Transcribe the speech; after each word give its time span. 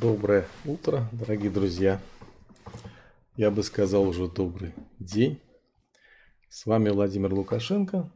Доброе 0.00 0.48
утро, 0.64 1.06
дорогие 1.12 1.50
друзья. 1.50 2.00
Я 3.36 3.50
бы 3.50 3.62
сказал 3.62 4.08
уже 4.08 4.28
добрый 4.28 4.72
день. 4.98 5.42
С 6.48 6.64
вами 6.64 6.88
Владимир 6.88 7.34
Лукашенко 7.34 8.10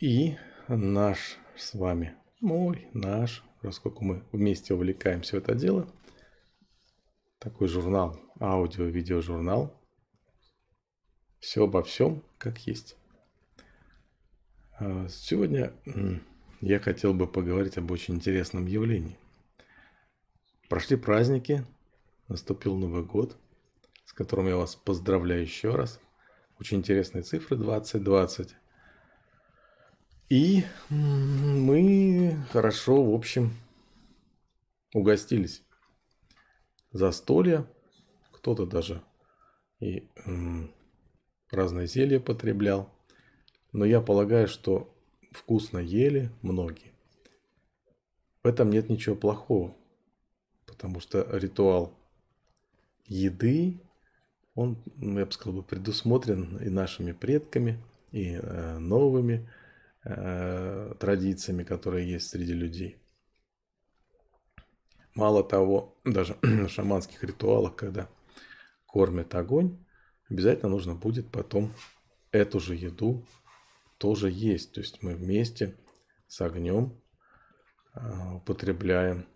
и 0.00 0.36
наш 0.66 1.36
с 1.56 1.72
вами, 1.74 2.16
мой, 2.40 2.88
наш, 2.94 3.44
поскольку 3.62 4.04
мы 4.04 4.24
вместе 4.32 4.74
увлекаемся 4.74 5.36
в 5.36 5.38
это 5.38 5.54
дело, 5.54 5.88
такой 7.38 7.68
журнал, 7.68 8.18
аудио-видеожурнал. 8.40 9.80
Все 11.38 11.62
обо 11.62 11.84
всем, 11.84 12.24
как 12.38 12.58
есть. 12.66 12.96
А, 14.80 15.06
сегодня 15.08 15.72
я 16.60 16.80
хотел 16.80 17.14
бы 17.14 17.28
поговорить 17.28 17.78
об 17.78 17.92
очень 17.92 18.14
интересном 18.16 18.66
явлении. 18.66 19.16
Прошли 20.68 20.96
праздники, 20.96 21.64
наступил 22.28 22.76
Новый 22.76 23.04
год, 23.04 23.36
с 24.06 24.12
которым 24.12 24.48
я 24.48 24.56
вас 24.56 24.74
поздравляю 24.74 25.42
еще 25.42 25.74
раз. 25.74 26.00
Очень 26.58 26.78
интересные 26.78 27.22
цифры 27.22 27.56
2020. 27.56 28.54
И 30.30 30.64
мы 30.88 32.42
хорошо, 32.50 33.04
в 33.04 33.14
общем, 33.14 33.52
угостились. 34.94 35.62
Застолья, 36.92 37.66
кто-то 38.32 38.64
даже 38.64 39.02
и 39.80 40.08
разные 41.50 41.86
зелья 41.86 42.20
потреблял. 42.20 42.90
Но 43.72 43.84
я 43.84 44.00
полагаю, 44.00 44.48
что 44.48 44.96
вкусно 45.32 45.78
ели 45.78 46.30
многие. 46.40 46.92
В 48.42 48.46
этом 48.46 48.70
нет 48.70 48.88
ничего 48.88 49.16
плохого, 49.16 49.76
потому 50.74 51.00
что 51.00 51.26
ритуал 51.36 51.96
еды, 53.06 53.80
он, 54.54 54.82
я 54.96 55.24
бы 55.26 55.32
сказал, 55.32 55.62
предусмотрен 55.62 56.58
и 56.58 56.68
нашими 56.68 57.12
предками, 57.12 57.82
и 58.12 58.38
э, 58.40 58.78
новыми 58.78 59.48
э, 60.04 60.94
традициями, 61.00 61.64
которые 61.64 62.10
есть 62.10 62.28
среди 62.28 62.52
людей. 62.52 62.98
Мало 65.14 65.42
того, 65.44 65.96
даже 66.04 66.36
в 66.42 66.68
шаманских 66.68 67.22
ритуалах, 67.24 67.76
когда 67.76 68.08
кормят 68.86 69.34
огонь, 69.34 69.78
обязательно 70.28 70.68
нужно 70.68 70.94
будет 70.94 71.30
потом 71.30 71.72
эту 72.32 72.60
же 72.60 72.74
еду 72.74 73.26
тоже 73.98 74.30
есть. 74.30 74.72
То 74.72 74.80
есть 74.80 75.02
мы 75.02 75.14
вместе 75.14 75.76
с 76.26 76.40
огнем 76.40 77.00
а, 77.92 78.36
употребляем, 78.36 79.26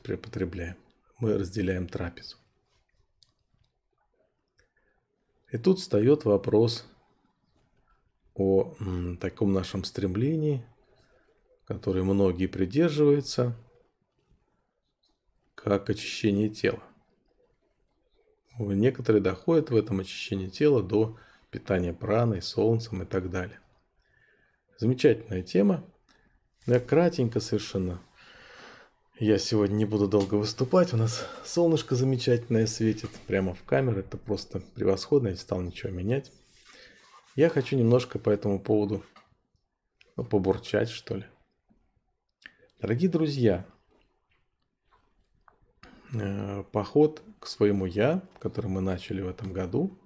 потребляем. 0.00 0.76
Мы 1.18 1.36
разделяем 1.36 1.88
трапезу. 1.88 2.36
И 5.50 5.58
тут 5.58 5.78
встает 5.78 6.24
вопрос 6.24 6.86
о 8.34 8.74
таком 9.20 9.52
нашем 9.52 9.84
стремлении, 9.84 10.64
который 11.64 12.02
многие 12.02 12.46
придерживаются, 12.46 13.56
как 15.54 15.90
очищение 15.90 16.48
тела. 16.48 16.82
Некоторые 18.58 19.22
доходят 19.22 19.70
в 19.70 19.76
этом 19.76 20.00
очищении 20.00 20.48
тела 20.48 20.82
до 20.82 21.18
питания 21.50 21.92
праной, 21.92 22.42
солнцем 22.42 23.02
и 23.02 23.06
так 23.06 23.30
далее. 23.30 23.60
Замечательная 24.78 25.42
тема. 25.42 25.84
Я 26.66 26.78
кратенько 26.78 27.40
совершенно. 27.40 28.00
Я 29.20 29.38
сегодня 29.38 29.74
не 29.74 29.84
буду 29.84 30.06
долго 30.06 30.36
выступать. 30.36 30.94
У 30.94 30.96
нас 30.96 31.26
солнышко 31.44 31.96
замечательное 31.96 32.68
светит 32.68 33.10
прямо 33.26 33.52
в 33.52 33.64
камеру. 33.64 33.98
Это 33.98 34.16
просто 34.16 34.60
превосходно. 34.76 35.26
Я 35.26 35.32
не 35.32 35.38
стал 35.38 35.60
ничего 35.60 35.90
менять. 35.90 36.30
Я 37.34 37.48
хочу 37.48 37.76
немножко 37.76 38.20
по 38.20 38.30
этому 38.30 38.60
поводу 38.60 39.04
ну, 40.16 40.22
побурчать, 40.22 40.88
что 40.88 41.16
ли. 41.16 41.24
Дорогие 42.80 43.10
друзья, 43.10 43.66
э, 46.12 46.62
поход 46.70 47.20
к 47.40 47.48
своему 47.48 47.86
«я», 47.86 48.22
который 48.38 48.70
мы 48.70 48.80
начали 48.80 49.20
в 49.20 49.28
этом 49.28 49.52
году, 49.52 49.98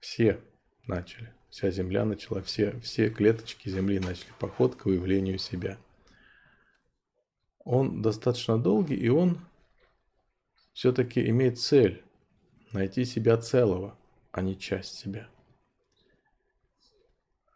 все 0.00 0.40
начали. 0.88 1.32
Вся 1.50 1.70
Земля 1.70 2.04
начала, 2.04 2.42
все, 2.42 2.80
все 2.80 3.10
клеточки 3.10 3.68
Земли 3.68 4.00
начали 4.00 4.32
поход 4.40 4.74
к 4.74 4.86
выявлению 4.86 5.38
себя. 5.38 5.78
Он 7.68 8.00
достаточно 8.00 8.56
долгий, 8.56 8.94
и 8.94 9.10
он 9.10 9.40
все-таки 10.72 11.28
имеет 11.28 11.58
цель 11.58 12.02
найти 12.72 13.04
себя 13.04 13.36
целого, 13.36 13.98
а 14.32 14.40
не 14.40 14.58
часть 14.58 14.94
себя. 14.94 15.28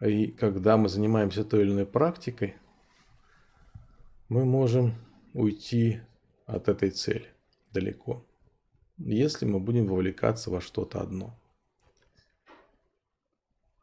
И 0.02 0.26
когда 0.26 0.76
мы 0.76 0.90
занимаемся 0.90 1.44
той 1.44 1.62
или 1.62 1.70
иной 1.70 1.86
практикой, 1.86 2.56
мы 4.28 4.44
можем 4.44 4.94
уйти 5.32 6.02
от 6.44 6.68
этой 6.68 6.90
цели 6.90 7.32
далеко, 7.72 8.22
если 8.98 9.46
мы 9.46 9.60
будем 9.60 9.86
вовлекаться 9.86 10.50
во 10.50 10.60
что-то 10.60 11.00
одно– 11.00 11.34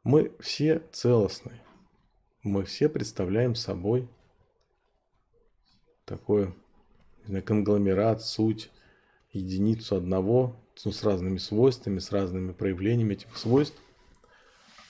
мы 0.04 0.32
все 0.40 0.82
целостны. 0.92 1.60
Мы 2.42 2.64
все 2.64 2.88
представляем 2.88 3.54
собой 3.54 4.08
такой 6.10 6.54
знаю, 7.26 7.44
конгломерат, 7.44 8.22
суть, 8.22 8.72
единицу 9.32 9.96
одного, 9.96 10.56
ну, 10.84 10.92
с 10.92 11.04
разными 11.04 11.38
свойствами, 11.38 12.00
с 12.00 12.12
разными 12.12 12.52
проявлениями 12.52 13.14
этих 13.14 13.36
свойств, 13.38 13.80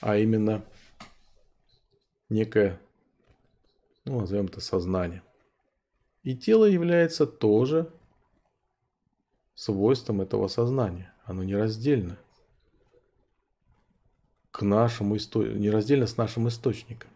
а 0.00 0.16
именно 0.16 0.64
некое, 2.28 2.80
ну, 4.04 4.20
назовем 4.20 4.46
это 4.46 4.60
сознание. 4.60 5.22
И 6.22 6.36
тело 6.36 6.64
является 6.64 7.26
тоже 7.26 7.92
свойством 9.54 10.20
этого 10.20 10.48
сознания. 10.48 11.12
Оно 11.24 11.44
нераздельно– 11.44 12.18
к 14.50 14.62
нашему 14.62 15.16
источнику, 15.16 15.58
нераздельно 15.58 16.06
с 16.06 16.16
нашим 16.16 16.48
источником. 16.48 17.10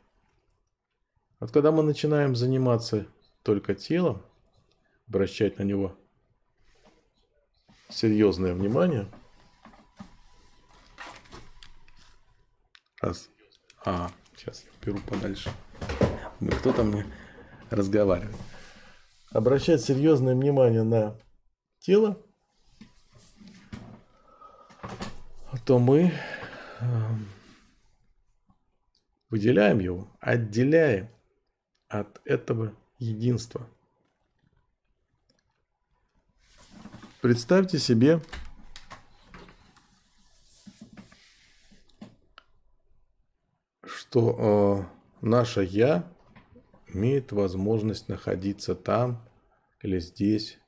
Вот 1.40 1.50
когда 1.50 1.72
мы 1.72 1.82
начинаем 1.82 2.36
заниматься 2.36 3.06
только 3.44 3.74
телом, 3.74 4.24
обращать 5.06 5.58
на 5.58 5.64
него 5.64 5.94
серьезное 7.90 8.54
внимание, 8.54 9.06
раз, 13.02 13.28
а, 13.84 14.10
сейчас 14.34 14.64
я 14.64 14.70
беру 14.82 14.98
подальше, 15.06 15.50
кто 16.58 16.72
там 16.72 16.88
мне 16.88 17.06
разговаривает, 17.68 18.34
обращать 19.30 19.82
серьезное 19.82 20.34
внимание 20.34 20.82
на 20.82 21.20
тело, 21.80 22.18
то 25.66 25.78
мы 25.78 26.12
эм, 26.80 27.28
выделяем 29.28 29.80
его, 29.80 30.08
отделяем 30.20 31.10
от 31.88 32.22
этого 32.24 32.74
единства. 33.04 33.68
Представьте 37.20 37.78
себе, 37.78 38.20
что 43.84 44.88
э, 45.22 45.26
наше 45.26 45.64
я 45.64 46.10
имеет 46.88 47.32
возможность 47.32 48.08
находиться 48.08 48.74
там 48.74 49.26
или 49.80 49.98
здесь. 49.98 50.58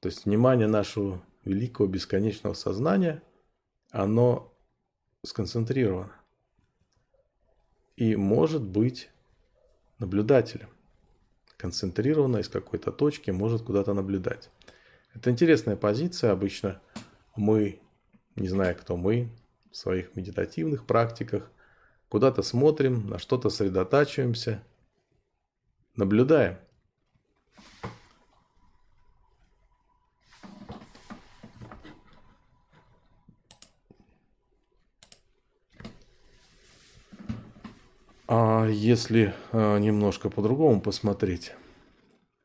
То 0.00 0.08
есть 0.08 0.24
внимание 0.24 0.66
нашего 0.66 1.22
великого 1.44 1.88
бесконечного 1.88 2.54
сознания, 2.54 3.22
оно 3.90 4.52
сконцентрировано 5.24 6.12
и 7.96 8.16
может 8.16 8.62
быть 8.62 9.10
наблюдателем. 9.98 10.70
Концентрированно 11.60 12.38
из 12.38 12.48
какой-то 12.48 12.90
точки 12.90 13.30
может 13.30 13.62
куда-то 13.62 13.92
наблюдать. 13.92 14.50
Это 15.14 15.30
интересная 15.30 15.76
позиция. 15.76 16.32
Обычно 16.32 16.80
мы, 17.36 17.80
не 18.36 18.48
зная, 18.48 18.74
кто 18.74 18.96
мы, 18.96 19.28
в 19.70 19.76
своих 19.76 20.16
медитативных 20.16 20.86
практиках, 20.86 21.50
куда-то 22.08 22.42
смотрим, 22.42 23.08
на 23.08 23.18
что-то 23.18 23.50
сосредотачиваемся, 23.50 24.62
наблюдаем– 25.96 26.56
А 38.32 38.64
если 38.68 39.34
а, 39.50 39.76
немножко 39.78 40.30
по-другому 40.30 40.80
посмотреть, 40.80 41.52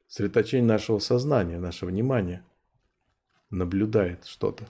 сосредоточение 0.08 0.66
нашего 0.68 0.98
сознания, 0.98 1.60
наше 1.60 1.86
внимание 1.86 2.44
наблюдает 3.52 4.26
что-то. 4.26 4.68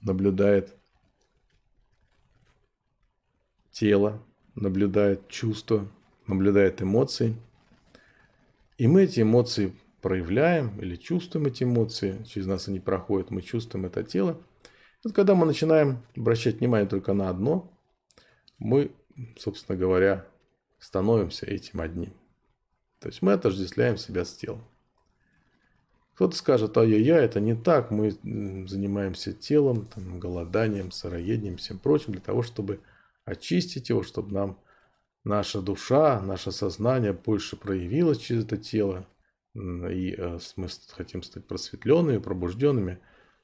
Наблюдает 0.00 0.74
тело, 3.70 4.20
наблюдает 4.56 5.28
чувства, 5.28 5.88
наблюдает 6.26 6.82
эмоции. 6.82 7.36
И 8.78 8.88
мы 8.88 9.04
эти 9.04 9.20
эмоции 9.20 9.76
проявляем 10.00 10.76
или 10.80 10.96
чувствуем 10.96 11.46
эти 11.46 11.62
эмоции, 11.62 12.20
через 12.24 12.48
нас 12.48 12.66
они 12.66 12.80
проходят, 12.80 13.30
мы 13.30 13.42
чувствуем 13.42 13.86
это 13.86 14.02
тело. 14.02 14.42
Вот 15.04 15.14
когда 15.14 15.36
мы 15.36 15.46
начинаем 15.46 16.02
обращать 16.16 16.58
внимание 16.58 16.88
только 16.88 17.12
на 17.12 17.28
одно, 17.28 17.72
мы, 18.62 18.92
собственно 19.38 19.78
говоря, 19.78 20.26
становимся 20.78 21.46
этим 21.46 21.80
одним. 21.80 22.12
То 22.98 23.08
есть 23.08 23.22
мы 23.22 23.32
отождествляем 23.32 23.96
себя 23.96 24.24
с 24.24 24.34
телом. 24.34 24.64
Кто-то 26.14 26.36
скажет, 26.36 26.76
ай-яй-яй, 26.76 27.24
это 27.24 27.40
не 27.40 27.54
так, 27.54 27.90
мы 27.90 28.10
занимаемся 28.10 29.32
телом, 29.32 29.86
там, 29.86 30.20
голоданием, 30.20 30.90
сыроедением, 30.90 31.56
всем 31.56 31.78
прочим, 31.78 32.12
для 32.12 32.20
того, 32.20 32.42
чтобы 32.42 32.80
очистить 33.24 33.88
его, 33.88 34.02
чтобы 34.02 34.32
нам 34.32 34.58
наша 35.24 35.62
душа, 35.62 36.20
наше 36.20 36.52
сознание 36.52 37.12
больше 37.12 37.56
проявилось 37.56 38.18
через 38.18 38.44
это 38.44 38.56
тело, 38.56 39.06
и 39.54 40.14
э, 40.16 40.38
мы 40.56 40.68
хотим 40.90 41.22
стать 41.22 41.46
просветленными, 41.46 42.18
пробужденными. 42.18 43.00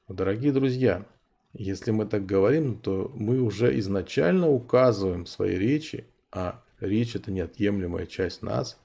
Дорогие 0.07 0.51
друзья, 0.51 1.05
если 1.53 1.91
мы 1.91 2.05
так 2.05 2.25
говорим, 2.25 2.79
то 2.79 3.11
мы 3.15 3.41
уже 3.41 3.77
изначально 3.79 4.49
указываем 4.49 5.25
в 5.25 5.29
своей 5.29 5.57
речи, 5.57 6.05
а 6.31 6.63
речь 6.79 7.15
это 7.15 7.31
неотъемлемая 7.31 8.05
часть 8.05 8.41
нас, 8.41 8.79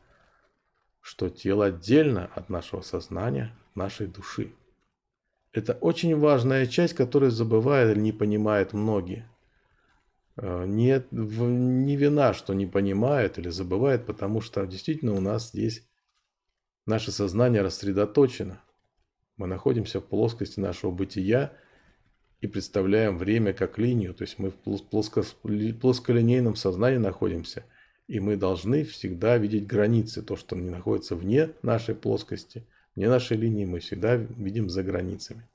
что 1.01 1.29
тело 1.29 1.67
отдельно 1.67 2.31
от 2.35 2.49
нашего 2.49 2.81
сознания, 2.81 3.55
нашей 3.75 4.07
души. 4.07 4.55
Это 5.53 5.75
очень 5.75 6.17
важная 6.17 6.67
часть, 6.67 6.95
которую 6.95 7.31
забывают 7.31 7.95
или 7.95 8.03
не 8.03 8.13
понимают 8.13 8.73
многие. 8.73 9.29
Э, 10.37 10.65
нет, 10.67 11.13
не 11.13 11.97
вина, 11.97 12.33
что 12.33 12.55
не 12.55 12.67
понимают 12.67 13.39
или 13.39 13.51
забывают, 13.51 14.07
потому 14.07 14.41
что 14.41 14.67
действительно 14.67 15.15
у 15.15 15.21
нас 15.21 15.51
здесь 15.51 15.87
наше 16.87 17.13
сознание 17.13 17.63
рассредоточено. 17.63 18.63
Мы 19.37 19.47
находимся 19.47 20.01
в 20.01 20.07
плоскости 20.07 20.61
нашего 20.61 20.91
бытия– 20.91 21.53
и 22.45 22.47
представляем 22.47 23.17
время 23.17 23.55
как 23.55 23.79
линию, 23.79 24.13
то 24.13 24.23
есть 24.23 24.39
мы 24.39 24.51
в 24.51 24.57
плоско, 24.57 25.23
плосколинейном 25.81 26.57
сознании 26.57 26.99
находимся, 26.99 27.65
и 28.07 28.21
мы 28.21 28.37
должны 28.37 28.85
всегда 28.85 29.39
видеть 29.39 29.67
границы, 29.67 30.21
то, 30.21 30.37
что 30.37 30.55
не 30.55 30.69
находится 30.69 31.17
вне 31.17 31.53
нашей 31.63 31.95
плоскости, 31.95 32.67
вне 32.95 33.09
нашей 33.09 33.39
линии, 33.39 33.65
мы 33.65 33.79
всегда 33.81 34.17
видим 34.17 34.69
за 34.69 34.83
границами. 34.83 35.49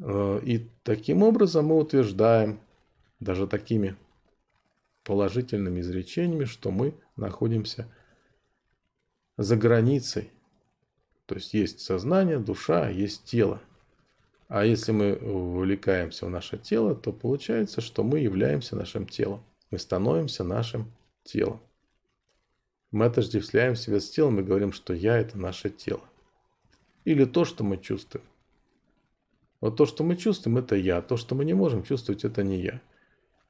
Э, 0.00 0.38
и 0.44 0.68
таким 0.82 1.22
образом 1.22 1.68
мы 1.68 1.78
утверждаем, 1.78 2.60
даже 3.18 3.46
такими 3.46 3.96
положительными 5.02 5.80
изречениями, 5.80 6.44
что 6.44 6.70
мы 6.70 6.92
находимся 7.16 7.90
за 9.38 9.56
границей. 9.56 10.30
То 11.24 11.36
есть 11.36 11.54
есть 11.54 11.80
сознание, 11.80 12.38
душа, 12.38 12.90
есть 12.90 13.24
тело. 13.24 13.62
А 14.48 14.64
если 14.64 14.92
мы 14.92 15.16
вовлекаемся 15.16 16.26
в 16.26 16.30
наше 16.30 16.56
тело, 16.56 16.94
то 16.94 17.12
получается, 17.12 17.80
что 17.80 18.04
мы 18.04 18.20
являемся 18.20 18.76
нашим 18.76 19.06
телом. 19.06 19.42
Мы 19.70 19.78
становимся 19.78 20.44
нашим 20.44 20.92
телом. 21.24 21.60
Мы 22.92 23.06
отождествляем 23.06 23.74
себя 23.74 23.98
с 23.98 24.08
телом 24.08 24.38
и 24.38 24.44
говорим, 24.44 24.72
что 24.72 24.94
я– 24.94 25.16
это 25.18 25.36
наше 25.36 25.70
тело. 25.70 26.04
Или 27.04 27.24
то, 27.24 27.44
что 27.44 27.64
мы 27.64 27.76
чувствуем. 27.76 28.24
Вот 29.60 29.76
то, 29.76 29.86
что 29.86 30.04
мы 30.04 30.16
чувствуем, 30.16 30.58
это 30.58 30.76
я. 30.76 31.02
То, 31.02 31.16
что 31.16 31.34
мы 31.34 31.44
не 31.44 31.54
можем 31.54 31.82
чувствовать, 31.82 32.24
это 32.24 32.44
не 32.44 32.60
я. 32.60 32.80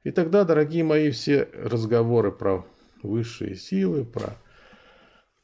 И 0.03 0.11
тогда, 0.11 0.45
дорогие 0.45 0.83
мои, 0.83 1.11
все 1.11 1.47
разговоры 1.53 2.31
про 2.31 2.65
высшие 3.03 3.55
силы, 3.55 4.03
про 4.03 4.37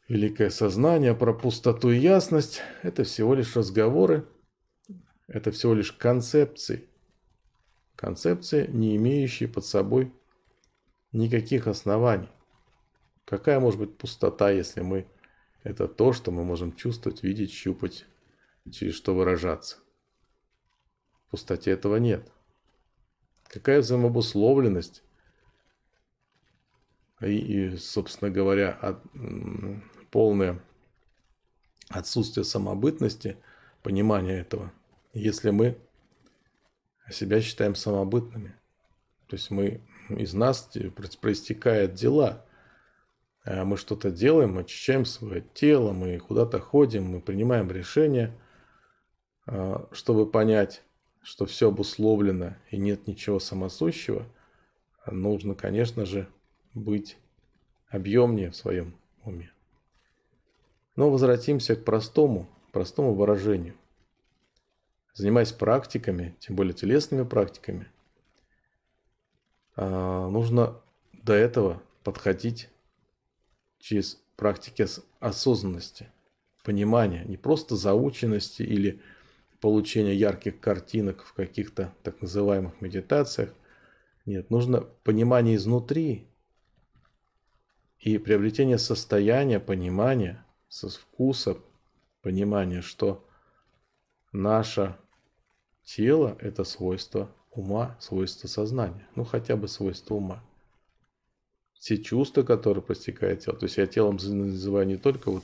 великое 0.08 0.50
сознание, 0.50 1.14
про 1.14 1.34
пустоту 1.34 1.92
и 1.92 1.98
ясность– 1.98 2.62
это 2.82 3.04
всего 3.04 3.36
лишь 3.36 3.56
разговоры, 3.56 4.26
это 5.28 5.52
всего 5.52 5.74
лишь 5.74 5.92
концепции. 5.92 6.88
Концепции, 7.96 8.68
не 8.68 8.96
имеющие 8.98 9.48
под 9.48 9.66
собой 9.66 10.14
никаких 11.12 11.68
оснований. 11.68 12.30
Какая 13.25 13.60
может 13.60 13.80
быть 13.80 13.98
пустота, 13.98 14.50
если 14.52 14.81
мы 14.81 15.08
это 15.64 15.88
то, 15.88 16.12
что 16.12 16.31
мы 16.31 16.44
можем 16.44 16.75
чувствовать, 16.75 17.24
видеть, 17.24 17.52
щупать, 17.52 18.06
через 18.70 18.96
что 18.96 19.16
выражаться? 19.16 19.78
В 21.28 21.31
пустоте 21.31 21.72
этого 21.72 21.96
нет. 21.98 22.30
Какая 23.48 23.80
взаимообусловленность 23.80 25.04
и, 27.22 27.38
и 27.38 27.78
собственно 27.78 28.30
говоря, 28.30 28.72
от, 28.72 29.02
полное 30.12 30.62
отсутствие 31.90 32.44
самобытности, 32.44 33.38
понимания 33.84 34.40
этого– 34.40 34.74
если 35.13 35.51
мы 35.51 35.77
себя 37.12 37.42
считаем 37.42 37.75
самобытными. 37.75 38.56
То 39.27 39.36
есть 39.36 39.51
мы 39.51 39.81
из 40.10 40.33
нас 40.33 40.69
проистекают 40.95 41.94
дела. 41.94 42.45
А 43.45 43.65
мы 43.65 43.77
что-то 43.77 44.10
делаем, 44.10 44.57
очищаем 44.57 45.06
свое 45.06 45.44
тело, 45.54 45.92
мы 45.92 46.18
куда-то 46.18 46.59
ходим, 46.59 47.06
мы 47.06 47.19
принимаем 47.19 47.69
решения, 47.69 48.33
а, 49.45 49.88
чтобы 49.92 50.30
понять, 50.30 50.81
что 51.21 51.45
все 51.45 51.68
обусловлено 51.68 52.56
и 52.71 52.78
нет 52.78 53.06
ничего 53.06 53.40
самосущего, 53.40 54.26
нужно, 55.06 55.56
конечно 55.56 56.06
же, 56.06 56.30
быть 56.73 57.18
объемнее 57.90 58.52
в 58.52 58.56
своем 58.56 58.95
уме. 59.26 59.52
Но 60.95 61.09
возвратимся 61.09 61.76
к 61.76 61.83
простому, 61.83 62.47
простому 62.71 63.14
выражению 63.14 63.76
занимаясь 65.14 65.52
практиками, 65.52 66.36
тем 66.40 66.56
более 66.56 66.74
телесными 66.74 67.24
практиками, 67.24 67.88
а, 69.76 70.30
нужно 70.30 70.82
до 71.12 71.34
этого 71.34 71.82
подходить 72.04 72.70
через 73.80 74.22
практики 74.36 74.86
осознанности, 75.20 76.10
понимания, 76.64 77.24
не 77.26 77.38
просто 77.38 77.76
заученности 77.76 78.64
или 78.64 79.02
получения 79.62 80.16
ярких 80.16 80.60
картинок 80.60 81.24
в 81.24 81.34
каких-то 81.34 81.94
так 82.04 82.22
называемых 82.22 82.82
медитациях. 82.82 83.54
Нет, 84.26 84.50
нужно 84.50 84.82
понимание 84.82 85.56
изнутри 85.56 86.28
и 88.00 88.18
приобретение 88.18 88.78
состояния 88.78 89.60
понимания, 89.60 90.46
со 90.68 90.90
вкуса 90.90 91.58
понимания, 92.22 92.82
что 92.82 93.26
наша 94.32 94.98
Тело– 95.83 96.37
это 96.40 96.63
свойство 96.63 97.30
ума, 97.52 97.97
свойство 97.99 98.47
сознания. 98.47 99.07
Ну, 99.16 99.23
хотя 99.23 99.56
бы 99.56 99.68
свойство 99.68 100.16
ума. 100.16 100.44
Все 101.73 101.97
чувства, 101.97 102.44
которые 102.44 102.83
простекают 102.83 103.42
тело. 103.42 103.57
То 103.57 103.66
есть 103.66 103.78
я 103.78 103.85
телом 103.85 104.16
называю 104.16 104.87
не 104.87 104.97
только 104.97 105.30
вот 105.30 105.44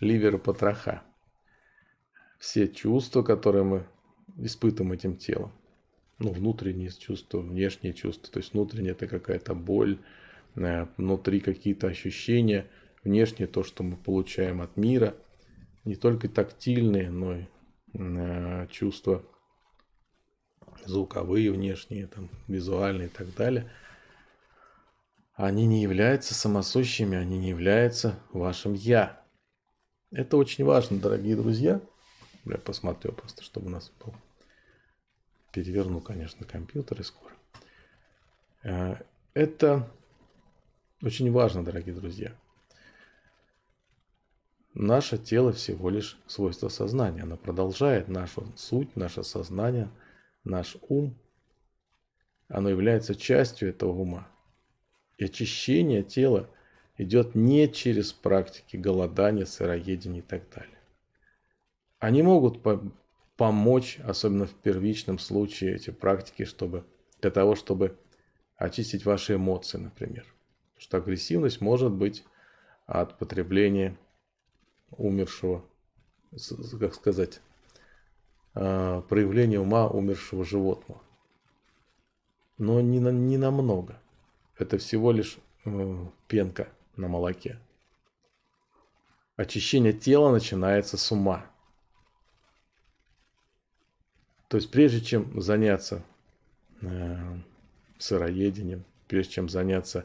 ливер 0.00 0.36
и 0.36 0.38
потроха. 0.38 1.02
Все 2.38 2.68
чувства, 2.68 3.22
которые 3.22 3.64
мы 3.64 3.86
испытываем 4.38 4.92
этим 4.92 5.16
телом. 5.16 5.52
Ну, 6.18 6.32
внутренние 6.32 6.90
чувства, 6.90 7.40
внешние 7.40 7.92
чувства. 7.92 8.32
То 8.32 8.38
есть 8.38 8.54
внутреннее 8.54 8.92
это 8.92 9.06
какая-то 9.06 9.54
боль, 9.54 9.98
э, 10.54 10.86
внутри 10.96 11.40
какие-то 11.40 11.88
ощущения, 11.88 12.66
внешнее 13.02 13.46
то, 13.46 13.62
что 13.64 13.82
мы 13.82 13.96
получаем 13.96 14.62
от 14.62 14.76
мира. 14.76 15.14
Не 15.84 15.96
только 15.96 16.28
тактильные, 16.28 17.10
но 17.10 17.36
и 17.36 17.44
чувства 18.70 19.22
звуковые, 20.84 21.50
внешние, 21.50 22.06
там, 22.06 22.28
визуальные 22.48 23.08
и 23.08 23.10
так 23.10 23.34
далее, 23.34 23.70
они 25.34 25.66
не 25.66 25.82
являются 25.82 26.34
самосущими, 26.34 27.16
они 27.16 27.38
не 27.38 27.48
являются 27.48 28.18
вашим 28.32 28.74
«я». 28.74 29.24
Это 30.10 30.36
очень 30.36 30.64
важно, 30.64 30.98
дорогие 30.98 31.34
друзья. 31.34 31.80
Я 32.44 32.58
посмотрю 32.58 33.12
просто, 33.12 33.42
чтобы 33.42 33.66
у 33.66 33.70
нас 33.70 33.90
был. 34.04 34.14
Переверну, 35.52 36.00
конечно, 36.00 36.46
компьютер 36.46 37.00
и 37.00 37.04
скоро. 37.04 37.32
Э, 38.62 38.96
это 39.32 39.90
очень 41.02 41.32
важно, 41.32 41.64
дорогие 41.64 41.94
друзья. 41.94 42.32
Наше 44.74 45.18
тело 45.18 45.52
всего 45.52 45.88
лишь 45.88 46.18
свойство 46.26 46.68
сознания. 46.68 47.22
Оно 47.22 47.36
продолжает 47.36 48.08
нашу 48.08 48.52
суть, 48.56 48.96
наше 48.96 49.22
сознание, 49.22 49.88
наш 50.42 50.76
ум. 50.88 51.16
Оно 52.48 52.68
является 52.68 53.14
частью 53.14 53.68
этого 53.68 53.92
ума. 53.92 54.28
И 55.16 55.24
очищение 55.24 56.02
тела 56.02 56.50
идет 56.98 57.36
не 57.36 57.72
через 57.72 58.12
практики 58.12 58.76
голодания, 58.76 59.44
сыроедения 59.44 60.18
и 60.18 60.22
так 60.22 60.42
далее. 60.52 60.78
Они 62.00 62.22
могут 62.22 62.62
по 62.62 62.82
помочь, 63.36 63.98
особенно 64.04 64.46
в 64.46 64.54
первичном 64.54 65.20
случае, 65.20 65.76
эти 65.76 65.90
практики, 65.90 66.44
чтобы 66.44 66.84
для 67.20 67.30
того, 67.30 67.54
чтобы 67.54 67.96
очистить 68.56 69.04
ваши 69.04 69.34
эмоции, 69.34 69.78
например. 69.78 70.24
Потому 70.74 70.80
что 70.80 70.96
агрессивность 70.98 71.60
может 71.60 71.92
быть 71.92 72.24
от 72.86 73.18
потребления 73.18 73.96
умершего, 74.96 75.64
как 76.78 76.94
сказать, 76.94 77.40
а, 78.54 79.02
проявления 79.02 79.60
ума 79.60 79.88
умершего 79.88 80.44
животного. 80.44 81.00
Но 82.58 82.80
не, 82.80 83.00
на, 83.00 83.08
не 83.10 83.36
намного. 83.36 84.00
Это 84.56 84.78
всего 84.78 85.10
лишь 85.10 85.38
э, 85.64 86.06
пенка 86.28 86.68
на 86.94 87.08
молоке. 87.08 87.58
Очищение 89.36 89.92
тела 89.92 90.30
начинается 90.30 90.96
с 90.96 91.10
ума. 91.10 91.46
То 94.46 94.58
есть 94.58 94.70
прежде 94.70 95.00
чем 95.00 95.40
заняться 95.40 96.04
э, 96.80 97.38
сыроедением, 97.98 98.84
прежде 99.08 99.32
чем 99.32 99.48
заняться 99.48 100.04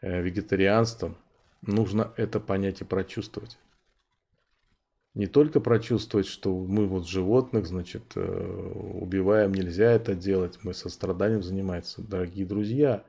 э, 0.00 0.22
вегетарианством, 0.22 1.16
нужно 1.62 2.12
это 2.16 2.38
понять 2.38 2.80
и 2.80 2.84
прочувствовать. 2.84 3.58
Не 5.14 5.26
только 5.26 5.60
прочувствовать, 5.60 6.26
что 6.26 6.56
мы 6.56 6.86
вот 6.86 7.06
животных, 7.06 7.66
значит, 7.66 8.12
э, 8.14 8.72
убиваем, 8.94 9.52
нельзя 9.52 9.92
это 9.92 10.14
делать, 10.14 10.58
мы 10.62 10.72
состраданием 10.72 11.42
занимаемся. 11.42 12.00
Дорогие 12.02 12.46
друзья, 12.46 13.04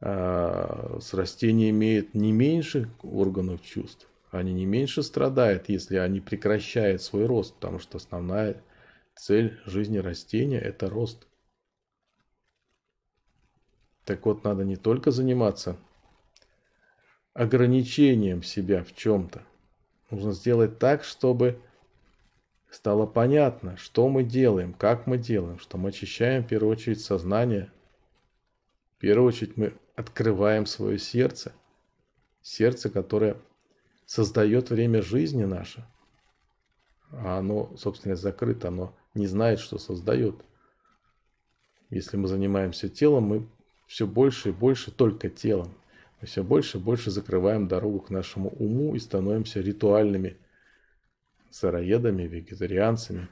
а, 0.00 0.98
с 1.00 1.14
растения 1.14 1.70
имеют 1.70 2.14
не 2.14 2.32
меньше 2.32 2.90
органов 3.02 3.62
чувств, 3.62 4.08
они 4.30 4.52
не 4.52 4.66
меньше 4.66 5.02
страдают, 5.04 5.68
если 5.68 5.96
они 5.96 6.20
прекращают 6.20 7.02
свой 7.02 7.26
рост, 7.26 7.54
потому 7.54 7.78
что 7.78 7.98
основная 7.98 8.62
цель 9.14 9.58
жизни 9.66 9.98
растения– 9.98 10.58
это 10.60 10.90
рост. 10.90 11.28
Так 14.04 14.26
вот, 14.26 14.42
надо 14.42 14.64
не 14.64 14.76
только 14.76 15.10
заниматься 15.10 15.76
ограничением 17.34 18.42
себя 18.42 18.82
в 18.82 18.94
чем-то. 18.94 19.47
Нужно 20.10 20.32
сделать 20.32 20.78
так, 20.78 21.04
чтобы 21.04 21.60
стало 22.70 23.06
понятно, 23.06 23.76
что 23.76 24.08
мы 24.08 24.22
делаем, 24.22 24.72
как 24.72 25.06
мы 25.06 25.18
делаем, 25.18 25.58
что 25.58 25.76
мы 25.76 25.90
очищаем 25.90 26.44
в 26.44 26.48
первую 26.48 26.72
очередь 26.72 27.00
сознание. 27.00 27.70
В 28.96 29.00
первую 29.00 29.28
очередь 29.28 29.56
мы 29.56 29.74
открываем 29.96 30.66
свое 30.66 30.98
сердце. 30.98 31.52
Сердце, 32.42 32.88
которое 32.88 33.36
создает 34.06 34.70
время 34.70 35.02
жизни 35.02 35.44
наше. 35.44 35.86
А 37.10 37.38
оно, 37.38 37.74
собственно, 37.76 38.16
закрыто, 38.16 38.68
оно 38.68 38.94
не 39.14 39.26
знает, 39.26 39.60
что 39.60 39.78
создает. 39.78 40.36
Если 41.90 42.16
мы 42.16 42.28
занимаемся 42.28 42.88
телом, 42.88 43.24
мы 43.24 43.48
все 43.86 44.06
больше 44.06 44.50
и 44.50 44.52
больше 44.52 44.90
только 44.90 45.28
телом. 45.28 45.74
Мы 46.20 46.26
все 46.26 46.42
больше 46.42 46.78
и 46.78 46.80
больше 46.80 47.10
закрываем 47.10 47.68
дорогу 47.68 48.00
к 48.00 48.10
нашему 48.10 48.50
уму 48.50 48.94
и 48.94 48.98
становимся 48.98 49.60
ритуальными 49.60 50.36
сыроедами, 51.50 52.24
вегетарианцами. 52.24 53.28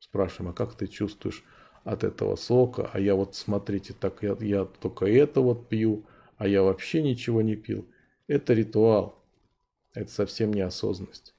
Спрашиваем, 0.00 0.50
а 0.50 0.54
как 0.54 0.74
ты 0.74 0.86
чувствуешь 0.86 1.44
от 1.84 2.04
этого 2.04 2.36
сока? 2.36 2.90
А 2.92 2.98
я 2.98 3.14
вот, 3.14 3.34
смотрите, 3.36 3.94
так 3.94 4.22
я, 4.22 4.36
я 4.40 4.64
только 4.64 5.06
это 5.06 5.40
вот 5.40 5.68
пью, 5.68 6.04
а 6.36 6.48
я 6.48 6.62
вообще 6.62 7.02
ничего 7.02 7.42
не 7.42 7.56
пил. 7.56 7.86
Это 8.26 8.54
ритуал. 8.54 9.22
Это 9.92 10.10
совсем 10.10 10.52
не 10.52 10.62
осознанность. 10.62 11.34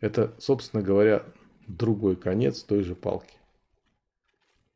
Это, 0.00 0.34
собственно 0.38 0.82
говоря, 0.82 1.24
другой 1.66 2.16
конец 2.16 2.62
той 2.62 2.82
же 2.82 2.94
палки 2.94 3.38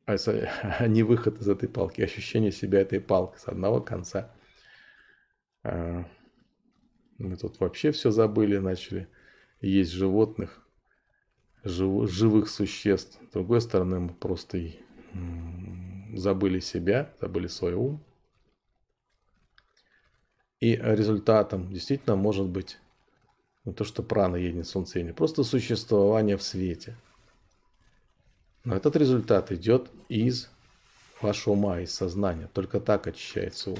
а, 0.08 0.16
а 0.80 0.86
не 0.88 1.02
выход 1.02 1.40
из 1.40 1.48
этой 1.48 1.68
палки, 1.68 2.00
ощущение 2.00 2.50
себя 2.50 2.80
этой 2.80 3.00
палкой 3.00 3.38
с 3.38 3.46
одного 3.46 3.80
конца. 3.80 4.34
А, 5.62 6.04
мы 7.18 7.36
тут 7.36 7.60
вообще 7.60 7.92
все 7.92 8.10
забыли, 8.10 8.56
начали 8.58 9.08
есть 9.60 9.90
животных, 9.90 10.66
жив, 11.62 12.10
живых 12.10 12.48
существ. 12.48 13.20
С 13.28 13.32
другой 13.32 13.60
стороны, 13.60 14.00
мы 14.00 14.14
просто 14.14 14.58
забыли 16.14 16.60
себя, 16.60 17.12
забыли 17.20 17.48
свой 17.48 17.74
ум. 17.74 18.02
И 20.60 20.74
результатом 20.76 21.72
действительно 21.72 22.16
может 22.16 22.46
быть 22.46 22.78
то, 23.76 23.84
что 23.84 24.02
прана 24.02 24.36
едет 24.36 24.66
солнце, 24.66 25.02
не 25.02 25.12
просто 25.12 25.44
существование 25.44 26.38
в 26.38 26.42
свете– 26.42 26.96
но 28.68 28.76
этот 28.76 28.96
результат 28.96 29.50
идет 29.50 29.90
из 30.10 30.50
вашего 31.22 31.54
ума, 31.54 31.80
из 31.80 31.94
сознания. 31.94 32.50
Только 32.52 32.80
так 32.80 33.06
очищается 33.06 33.70
ум. 33.70 33.78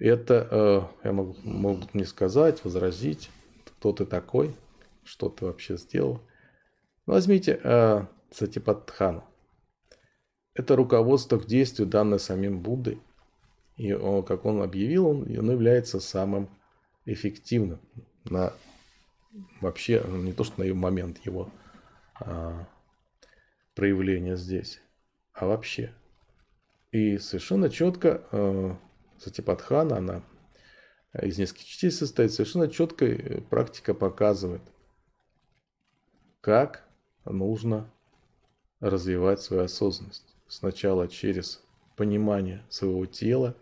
Это 0.00 0.48
э, 0.50 0.82
я 1.04 1.12
могу, 1.12 1.36
могут 1.44 1.94
мне 1.94 2.04
сказать, 2.04 2.64
возразить, 2.64 3.30
кто 3.64 3.92
ты 3.92 4.04
такой, 4.04 4.56
что 5.04 5.28
ты 5.28 5.44
вообще 5.44 5.76
сделал. 5.76 6.20
Возьмите 7.06 7.60
э, 7.62 8.04
Сатипатхану. 8.32 9.22
Это 10.54 10.74
руководство 10.74 11.38
к 11.38 11.46
действию, 11.46 11.86
данное 11.86 12.18
самим 12.18 12.62
Буддой. 12.62 13.00
И 13.76 13.92
он, 13.92 14.24
как 14.24 14.44
он 14.44 14.60
объявил, 14.60 15.06
он, 15.06 15.38
он 15.38 15.50
является 15.52 16.00
самым 16.00 16.50
эффективным 17.04 17.78
на 18.24 18.54
вообще 19.60 20.04
не 20.08 20.32
то 20.32 20.42
что 20.42 20.64
на 20.64 20.74
момент 20.74 21.24
его 21.24 21.48
а, 22.16 22.66
проявления 23.74 24.36
здесь, 24.36 24.80
а 25.32 25.46
вообще. 25.46 25.94
И 26.90 27.18
совершенно 27.18 27.70
четко 27.70 28.26
э, 28.30 28.76
Сатипатхана, 29.18 29.96
она 29.96 30.22
из 31.20 31.38
нескольких 31.38 31.66
частей 31.66 31.90
состоит, 31.90 32.32
совершенно 32.32 32.68
четкая 32.68 33.16
э, 33.16 33.40
практика 33.40 33.94
показывает, 33.94 34.62
как 36.40 36.84
нужно 37.24 37.90
развивать 38.80 39.40
свою 39.40 39.62
осознанность. 39.62 40.34
Сначала 40.48 41.08
через 41.08 41.62
понимание 41.96 42.64
своего 42.68 43.06
тела. 43.06 43.54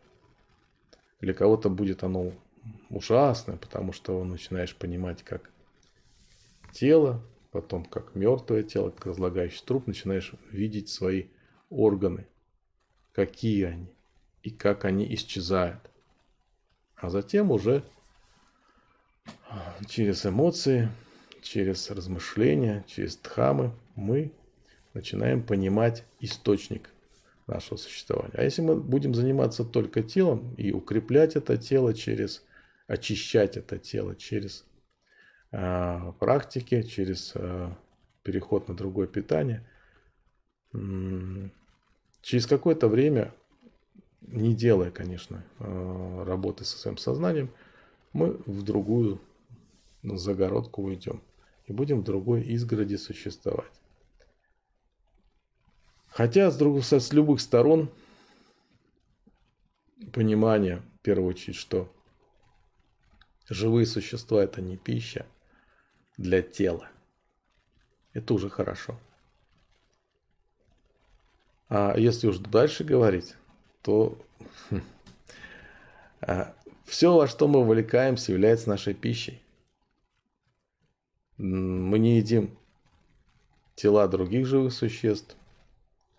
Для 1.21 1.35
кого-то 1.35 1.69
будет 1.69 2.03
оно 2.03 2.33
ужасное, 2.89 3.57
потому 3.57 3.93
что 3.93 4.25
начинаешь 4.25 4.75
понимать, 4.75 5.23
как 5.23 5.51
тело 6.73 7.23
потом 7.51 7.85
как 7.85 8.15
мертвое 8.15 8.63
тело, 8.63 8.91
как 8.91 9.07
разлагающий 9.07 9.63
труп, 9.65 9.87
начинаешь 9.87 10.33
видеть 10.51 10.89
свои 10.89 11.27
органы, 11.69 12.27
какие 13.13 13.65
они 13.65 13.87
и 14.43 14.51
как 14.51 14.85
они 14.85 15.13
исчезают. 15.15 15.81
А 16.97 17.11
затем 17.11 17.51
уже 17.51 17.83
через 19.89 20.25
эмоции, 20.27 20.91
через 21.43 21.91
размышления, 21.91 22.85
через 22.87 23.17
дхамы 23.17 23.73
мы 23.95 24.33
начинаем 24.95 25.43
понимать 25.43 26.05
источник 26.21 26.91
нашего 27.47 27.77
существования. 27.77 28.35
А 28.35 28.45
если 28.45 28.63
мы 28.63 28.77
будем 28.77 29.15
заниматься 29.15 29.65
только 29.65 30.03
телом 30.03 30.55
и 30.55 30.73
укреплять 30.73 31.37
это 31.37 31.57
тело 31.57 31.95
через, 31.95 32.45
очищать 32.87 33.57
это 33.57 33.79
тело 33.79 34.15
через 34.15 34.65
практики, 35.51 36.83
через 36.83 37.33
э, 37.35 37.75
переход 38.23 38.69
на 38.69 38.77
другое 38.77 39.07
питание. 39.07 39.67
Через 42.23 42.47
какое-то 42.47 42.89
время, 42.89 43.35
не 44.21 44.55
делая, 44.55 44.91
конечно, 44.93 45.45
э, 45.59 46.23
работы 46.25 46.65
со 46.65 46.79
своим 46.79 46.99
сознанием, 46.99 47.51
мы 48.13 48.35
в 48.47 48.63
другую 48.63 49.21
загородку 50.03 50.83
уйдем 50.83 51.21
и 51.67 51.73
будем 51.73 52.01
в 52.01 52.05
другой 52.05 52.43
изгороди 52.43 52.97
существовать. 52.97 53.73
Хотя 56.09 56.51
с, 56.51 56.57
друг, 56.57 56.85
с 56.85 57.13
любых 57.13 57.41
сторон 57.41 57.91
понимание, 60.13 60.83
в 60.99 61.03
первую 61.03 61.29
очередь, 61.29 61.57
что 61.57 61.93
живые 63.49 63.87
существа 63.87 64.45
это 64.45 64.61
не 64.61 64.77
пища– 64.77 65.27
для 66.21 66.43
тела. 66.43 66.87
Это 68.13 68.35
уже 68.35 68.51
хорошо. 68.51 68.99
А 71.71 71.95
если 71.97 72.27
уж 72.27 72.39
дальше 72.39 72.85
говорить, 72.85 73.37
то 73.83 74.19
а, 76.21 76.55
все, 76.85 77.17
во 77.17 77.27
что 77.27 77.49
мы 77.49 77.61
увлекаемся, 77.61 78.33
является 78.33 78.69
нашей 78.69 78.93
пищей. 78.93 79.41
Мы 81.39 81.99
не 81.99 82.19
едим 82.19 82.59
тела 83.75 84.07
других 84.07 84.47
живых 84.47 84.75
существ. 84.75 85.37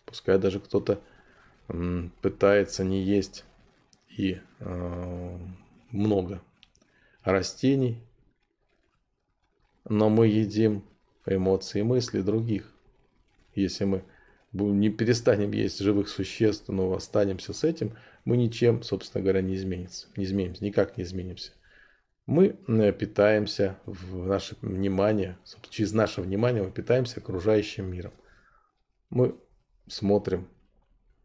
Пускай 0.06 0.40
даже 0.40 0.60
кто-то 0.60 1.00
пытается 2.22 2.84
не 2.84 3.04
есть 3.04 3.46
и 4.10 4.42
э, 4.60 5.38
много 5.92 6.42
растений, 7.24 8.02
но 9.88 10.10
мы 10.10 10.28
едим 10.28 10.84
эмоции 11.26 11.80
и 11.80 11.84
мысли 11.84 12.22
других. 12.22 12.72
Если 13.56 13.86
мы 13.86 14.04
не 14.52 14.90
перестанем 14.90 15.52
есть 15.52 15.80
живых 15.80 16.10
существ, 16.10 16.68
но 16.70 16.94
останемся 16.94 17.54
с 17.54 17.64
этим, 17.64 17.96
мы 18.26 18.38
ничем, 18.38 18.84
собственно 18.84 19.24
говоря, 19.24 19.42
не 19.42 19.56
изменится, 19.56 20.08
не 20.16 20.26
изменимся, 20.26 20.64
никак 20.64 20.98
не 20.98 21.04
изменимся. 21.04 21.52
Мы 22.26 22.58
э, 22.68 22.92
питаемся 22.94 23.78
в 23.86 24.28
наше 24.28 24.56
внимание, 24.62 25.38
через 25.70 25.92
наше 25.94 26.22
внимание 26.22 26.64
мы 26.64 26.72
питаемся 26.72 27.20
окружающим 27.20 27.92
миром. 27.92 28.14
Мы 29.10 29.36
смотрим 29.88 30.48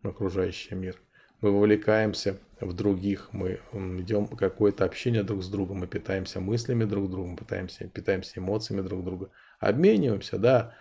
на 0.03 0.11
окружающий 0.11 0.75
мир. 0.75 1.01
Мы 1.41 1.53
вовлекаемся 1.53 2.39
в 2.61 2.73
других, 2.73 3.29
мы 3.33 3.61
идем 3.73 4.27
какое-то 4.27 4.85
общение 4.85 5.23
друг 5.23 5.43
с 5.43 5.49
другом, 5.49 5.79
мы 5.79 5.87
питаемся 5.87 6.41
мыслями 6.41 6.85
друг 6.85 7.11
друга, 7.11 7.31
мы 7.31 7.37
питаемся, 7.37 7.87
питаемся 7.89 8.41
эмоциями 8.41 8.81
друг 8.81 9.05
друга. 9.05 9.31
Обмениваемся, 9.61 10.39
да, 10.39 10.75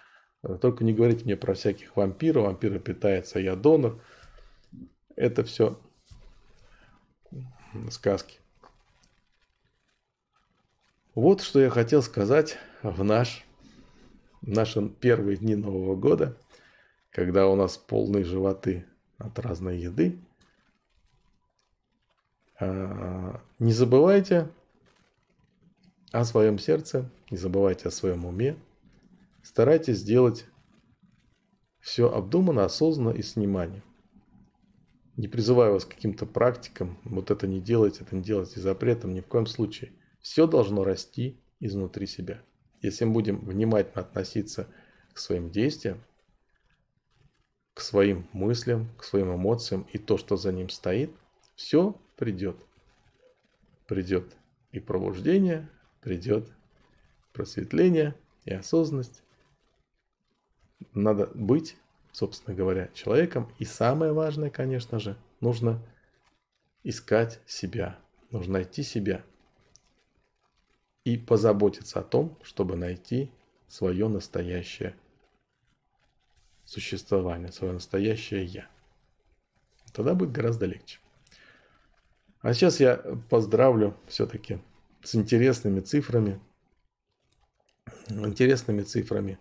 только 0.61 0.83
не 0.83 0.93
говорите 0.93 1.25
мне 1.25 1.35
про 1.35 1.53
всяких 1.53 1.97
вампиров, 1.97 2.45
вампиры 2.45 2.79
питаются, 2.79 3.39
я 3.39 3.55
донор. 3.55 4.01
Это 5.15 5.43
все 5.43 5.79
сказки. 7.89 8.39
Вот 11.15 11.41
что 11.41 11.59
я 11.59 11.69
хотел 11.69 12.01
сказать 12.01 12.57
в 12.83 13.03
наш, 13.03 13.45
в 14.41 14.49
наши 14.49 14.87
первые 14.87 15.37
дни 15.37 15.55
Нового 15.55 15.95
года, 15.95 16.37
когда 17.09 17.47
у 17.47 17.55
нас 17.55 17.77
полные 17.77 18.23
животы 18.23 18.85
от 19.17 19.39
разной 19.39 19.79
еды. 19.79 20.19
А, 22.59 23.41
не 23.59 23.73
забывайте 23.73 24.49
о 26.11 26.23
своем 26.25 26.59
сердце, 26.59 27.09
не 27.29 27.37
забывайте 27.37 27.87
о 27.87 27.91
своем 27.91 28.25
уме. 28.25 28.57
Старайтесь 29.43 29.97
сделать 29.97 30.45
все 31.79 32.11
обдуманно, 32.11 32.65
осознанно 32.65 33.15
и 33.15 33.21
с 33.21 33.35
вниманием. 33.35 33.83
Не 35.17 35.27
призываю 35.27 35.73
вас 35.73 35.85
к 35.85 35.89
каким-то 35.89 36.25
практикам, 36.25 36.99
вот 37.03 37.31
это 37.31 37.47
не 37.47 37.61
делайте, 37.61 38.03
это 38.03 38.15
не 38.15 38.23
делайте 38.23 38.59
запретом, 38.59 39.13
ни 39.13 39.21
в 39.21 39.27
коем 39.27 39.45
случае– 39.45 39.93
все 40.25 40.47
должно 40.47 40.83
расти 40.83 41.39
изнутри 41.59 42.07
себя. 42.07 42.41
Если 42.81 43.05
мы 43.05 43.13
будем 43.13 43.45
внимательно 43.45 44.01
относиться 44.01 44.67
к 45.13 45.19
своим 45.19 45.51
действиям, 45.51 46.03
к 47.75 47.79
своим 47.81 48.27
мыслям, 48.33 48.89
к 48.97 49.03
своим 49.03 49.35
эмоциям 49.35 49.85
и 49.93 49.99
то, 49.99 50.17
что 50.17 50.35
за 50.35 50.51
ним 50.51 50.69
стоит, 50.69 51.11
все 51.53 51.95
придет. 52.15 52.57
Придет 53.87 54.35
и 54.71 54.79
пробуждение, 54.79 55.69
придет 56.01 56.49
просветление 57.33 58.15
и 58.45 58.53
осознанность. 58.53 59.23
Надо 60.93 61.27
быть, 61.33 61.77
собственно 62.11 62.55
говоря, 62.55 62.89
человеком. 62.93 63.51
И 63.59 63.65
самое 63.65 64.11
важное, 64.11 64.49
конечно 64.49 64.99
же, 64.99 65.17
нужно 65.41 65.81
искать 66.83 67.39
себя. 67.45 67.99
Нужно 68.31 68.53
найти 68.53 68.83
себя– 68.83 69.23
и 71.05 71.17
позаботиться 71.17 71.99
о 71.99 72.03
том, 72.03 72.37
чтобы 72.41 72.75
найти 72.75 73.31
свое 73.67 74.09
настоящее 74.09 74.97
существование, 76.65 77.51
свое 77.51 77.73
настоящее 77.73 78.43
«я». 78.43 78.67
Тогда 79.93 80.15
будет 80.15 80.31
гораздо 80.31 80.65
легче. 80.65 80.99
А 82.45 82.53
сейчас 82.53 82.79
я 82.79 82.97
поздравлю 83.29 83.95
все-таки 84.07 84.59
с 85.03 85.15
интересными 85.15 85.79
цифрами, 85.79 86.39
интересными 88.07 88.83
цифрами, 88.83 89.39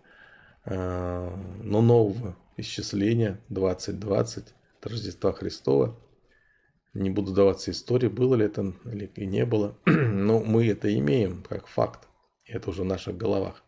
э, 0.64 1.36
но 1.62 1.82
нового 1.82 2.36
исчисления 2.56 3.40
2020 3.50 4.54
Рождества 4.82 5.32
Христова– 5.32 5.98
не 6.94 7.10
буду 7.10 7.34
даваться 7.34 7.70
истории, 7.72 8.08
было 8.08 8.36
ли 8.36 8.46
это 8.46 8.72
или 8.84 9.10
не 9.26 9.44
было. 9.44 9.76
Но 9.84 10.40
мы 10.40 10.66
это 10.68 10.98
имеем 10.98 11.42
как 11.42 11.66
факт. 11.66 12.08
Это 12.46 12.70
уже 12.70 12.80
в 12.82 12.86
наших 12.86 13.18
головах. 13.18 13.62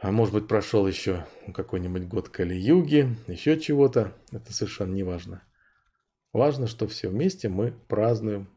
А 0.00 0.10
может 0.10 0.34
быть, 0.34 0.48
прошел 0.48 0.86
еще 0.86 1.26
какой-нибудь 1.54 2.08
год 2.08 2.28
Кали-Юги, 2.28 3.16
еще 3.28 3.58
чего-то. 3.58 4.16
Это 4.32 4.52
совершенно 4.52 4.92
не 4.92 5.02
важно. 5.02 5.42
Важно, 6.32 6.66
что 6.66 6.88
все 6.88 7.08
вместе 7.08 7.48
мы 7.48 7.72
празднуем 7.88 8.48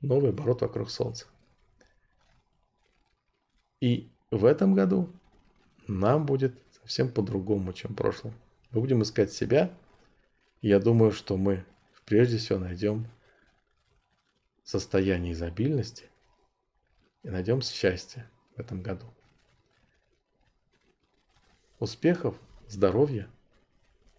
новый 0.00 0.30
оборот 0.30 0.60
вокруг 0.60 0.90
Солнца. 0.90 1.26
И 3.80 4.12
в 4.30 4.44
этом 4.44 4.74
году 4.74 5.08
нам 5.86 6.26
будет 6.26 6.54
совсем 6.82 7.10
по-другому, 7.10 7.72
чем 7.72 7.92
в 7.92 7.96
прошлом. 7.96 8.34
Мы 8.70 8.80
будем 8.80 9.02
искать 9.02 9.32
себя. 9.32 9.70
Я 10.60 10.78
думаю, 10.78 11.12
что 11.12 11.36
мы 11.36 11.64
прежде 12.12 12.36
всего 12.36 12.58
найдем 12.58 13.08
состояние 14.64 15.32
изобильности 15.32 16.10
и 17.22 17.30
найдем 17.30 17.62
счастье 17.62 18.28
в 18.54 18.60
этом 18.60 18.82
году. 18.82 19.06
Успехов, 21.78 22.36
здоровья 22.68 23.30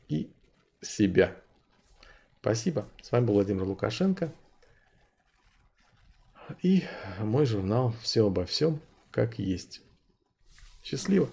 и 0.10 0.34
себя. 0.82 1.40
Спасибо. 2.42 2.90
С 3.00 3.12
вами 3.12 3.28
был 3.28 3.36
Владимир 3.36 3.62
Лукашенко. 3.62 4.34
И 6.64 6.84
мой 7.20 7.46
журнал 7.46 7.94
«Все 8.02 8.26
обо 8.26 8.46
всем, 8.46 8.82
как 9.12 9.38
есть». 9.38 9.84
Счастливо! 10.82 11.30